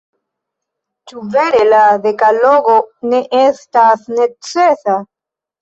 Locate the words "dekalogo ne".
2.07-3.21